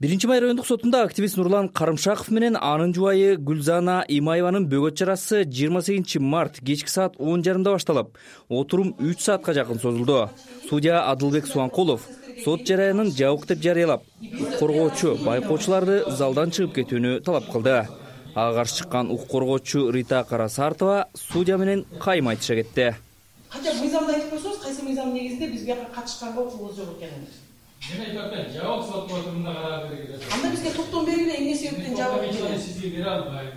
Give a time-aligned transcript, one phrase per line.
[0.00, 5.82] биринчи май райондук сотунда активист нурлан карымшаков менен анын жубайы гүлзана имаеванын бөгөт чарасы жыйырма
[5.82, 8.12] сегизинчи март кечки саат он жарымда башталып
[8.48, 10.30] отурум үч саатка жакын созулду.
[10.68, 12.06] Судья адылбек субанкулов
[12.44, 14.04] сот жараянын жабык деп жарыялап
[14.60, 17.88] коргоочу байкоочуларды залдан чыгып кетүүнү талап кылды.
[18.36, 22.94] Ага каршы чыккан укук коргоочу рита карасартова судья менен кайым айтыша кетти.
[23.48, 27.47] Хотя бы мыйзамды айтып койсоңуз кайсы мыйзамдын негизинде биз бияка катышканга укугубуз жок экенин
[27.86, 32.60] мен айтып атпаймынбы жабык сот отурумунда карап бергиле анда бизге токтом бергиле эмне себептен жабык
[32.60, 33.50] сизге бере албайм.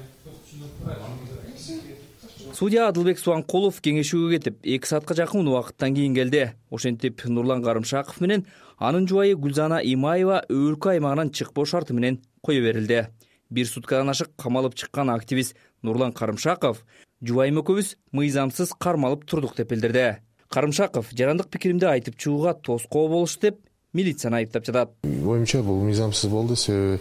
[2.53, 6.52] Судья адылбек субанкулов кеңешүүгө кетип эки саатка жакын убакыттан кийин келди.
[6.70, 8.45] Ошентип нурлан карымшаков менен
[8.77, 13.07] анын жубайы гүлзана имаева өлкө аймагынан чыкпоо шарты менен кое берилди.
[13.49, 16.84] Бир суткадан ашык камалып чыккан активист нурлан карымшаков
[17.23, 20.17] жубайым экөөбүз мыйзамсыз кармалып турдук деп билдирди.
[20.49, 23.59] Карымшаков жарандык пикиримди айтып чыгууга тоскоол болушту деп
[23.94, 24.94] милицияны айыптап жатат.
[25.04, 26.55] Оюмча бул мыйзамсыз болду.
[26.55, 26.99] Себеби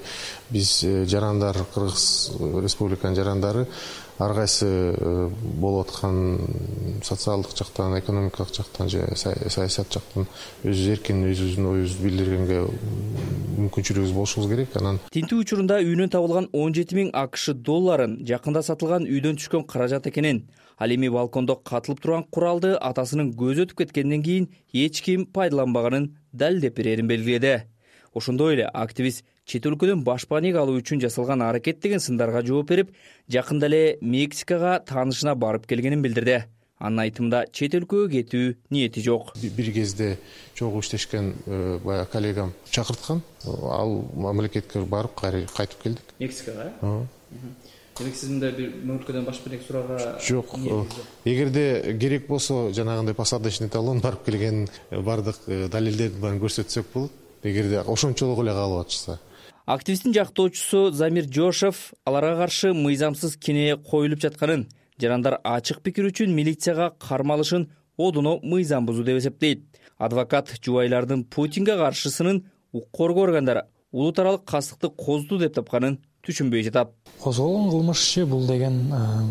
[0.50, 2.32] биз э, жарандар кыргыз
[2.64, 3.66] республиканын жарандары
[4.20, 5.28] ар кайсы э,
[5.60, 6.38] болуп аткан
[7.02, 10.26] социалдык жактан экономикалык жактан же саясат жактан
[10.62, 12.58] өзүбүз эркин өзүбүздүн оюбузду билдиргенге
[13.64, 14.76] мүмкүнчүлүгүбүз болушубуз керек.
[14.76, 20.06] Анан тинтүү учурунда үйүнөн табылган он жети миң акш долларын жакында сатылган үйдөн түшкөн каражат
[20.12, 20.44] экенин.
[20.76, 26.76] Ал эми балкондо катылып турган куралды атасынын көзү өтүп кеткенден кийин эч ким пайдаланбаганын далилдеп
[26.76, 27.58] берерин белгиледи
[28.14, 32.94] ошондой эле активист чет өлкөдөн башпаанек алуу үчүн жасалган аракет деген сындарга жооп берип
[33.30, 36.44] жакында эле мексикага таанышына барып келгенин билдирди.
[36.80, 39.34] Анын айтымында чет өлкөгө кетүү ниети жок.
[39.36, 40.14] Бир кезде
[40.54, 43.20] чогуу иштешкен э, баягы коллегам чакырткан.
[43.44, 46.14] Ал мамлекетке барып кайтып келдик.
[46.18, 46.80] Мексикага э?
[46.80, 47.06] Ооба
[48.00, 50.54] демек сиз мындай бир мөңөлкөдөн башпаанек суроого жок.
[51.24, 57.12] эгерде керек болсо жанагындай посадочный талон барып келгенин э, баардык э, далилдердин баарын көрсөтсөк болот
[57.42, 59.18] эгерде ошончолук эле каалап атышса.
[59.66, 64.66] Активисттин жактоочусу замир жошев аларга каршы мыйзамсыз кине коюлуп жатканын
[65.00, 69.64] жарандар ачык пикир үчүн милицияга кармалышын одоно мыйзам бузуу деп эсептейт.
[69.98, 76.92] Адвокат жубайлардын путинге каршысынын укук коргоо органдары улут аралык кастыкты козду деп тапканын түшүнбөй жатат.
[77.20, 78.78] Козголгон кылмыш ичи бул деген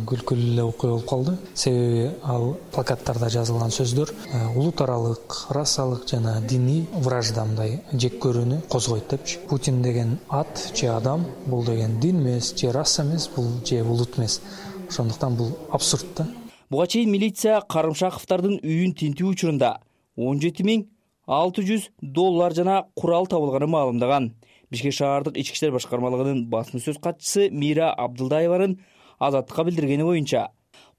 [0.10, 1.38] күлкүлүү эле окуя болуп калды.
[1.54, 4.12] Себеби ал плакаттарда жазылган сөздөр
[4.56, 9.40] улут аралык расалык жана диний вражда мындай жек көрүүнү козгойт депчи.
[9.50, 14.18] Путин деген ат же адам бул деген дин эмес же раса эмес бул же улут
[14.18, 14.42] эмес.
[14.90, 16.28] Ошондуктан бул абсурд да.
[16.70, 19.80] Буга чейин милиция карымшаковдордун үйүн тинтүү учурунда
[20.16, 20.84] он жети миң
[21.26, 24.28] алты жүз доллар жана курал табылганын маалымдаган
[24.72, 28.80] бишкек шаардык ички иштер башкармалыгынын басма сөз катчысы мира абдылдаеванын
[29.20, 30.48] азаттыкка билдиргени боюнча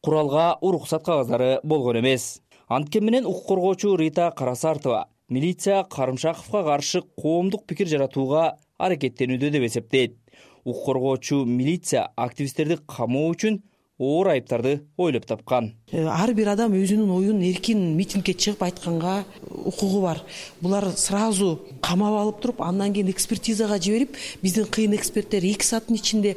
[0.00, 7.66] куралга уруксат кагаздары болгон эмес анткени менен укук коргоочу рита карасартова милиция карымшаковго каршы коомдук
[7.66, 10.16] пикир жаратууга аракеттенүүдө деп эсептейт.
[10.64, 13.60] Укук коргоочу милиция активисттерди камоо үчүн
[14.00, 15.74] оор айыптарды ойлоп тапкан.
[15.92, 19.24] Э, ар бир адам өзүнүн оюн эркин митингге чыгып айтканга
[19.64, 20.22] укугу бар.
[20.60, 26.36] Булар сразу камап алып туруп андан кийин экспертизага жиберип биздин кыйын эксперттер эки сааттын ичинде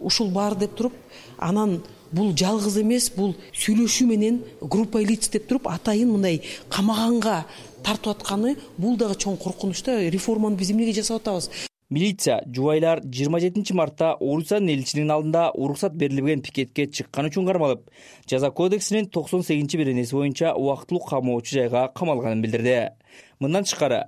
[0.00, 0.92] ушул бар деп туруп
[1.38, 1.80] анан
[2.12, 7.44] бул жалгыз эмес бул сүйлөшүү менен группа лиц деп туруп атайын мындай камаганга
[7.82, 11.50] тартып атканы бул дагы чоң коркунуч да реформаны биз эмнеге жасап атабыз
[11.92, 17.82] милиция жубайлар жыйырма жетинчи мартта орусиянын элчилигинин алдында уруксат берилбеген пикетке чыкканы үчүн кармалып
[18.30, 22.94] жаза кодексинин токсон сегизинчи беренеси боюнча убактылуу камоочу жайга камалганын билдирди.
[23.40, 24.06] Мындан тышкары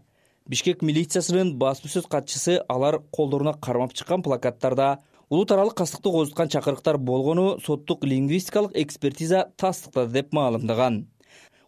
[0.48, 6.96] бишкек милициясынын басма сөз катчысы алар колдоруна кармап чыккан плакаттарда улут аралык кастыкты козуткан чакырыктар
[6.96, 11.02] болгону соттук лингвистикалык экспертиза тастыктады деп маалымдаган.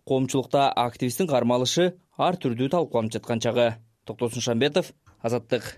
[0.06, 3.74] Коомчулукта активисттин кармалышы ар түрдүү талкууланып жаткан чагы.
[4.06, 5.76] Токтосун шамбетов азаттык